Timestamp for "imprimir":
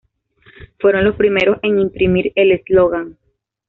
1.77-2.33